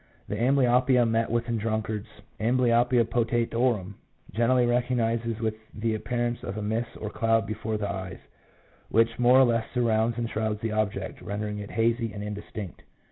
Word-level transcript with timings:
The 0.27 0.35
amblyopia 0.35 1.07
met 1.07 1.29
with 1.29 1.47
in 1.47 1.59
drunkards 1.59 2.07
{amblyopia 2.39 3.03
potatorum) 3.05 3.93
generally 4.33 4.65
commences 4.81 5.39
with 5.39 5.53
the 5.75 5.93
appearance 5.93 6.41
of 6.41 6.57
a 6.57 6.61
mist 6.63 6.97
or 6.99 7.11
cloud 7.11 7.45
before 7.45 7.77
the 7.77 7.87
eyes, 7.87 8.17
which 8.89 9.19
more 9.19 9.37
or 9.39 9.45
less 9.45 9.67
surrounds 9.75 10.17
and 10.17 10.27
shrouds 10.27 10.59
the 10.61 10.71
object, 10.71 11.21
rendering 11.21 11.59
it 11.59 11.69
hazy 11.69 12.11
and 12.13 12.23
indistinct. 12.23 12.81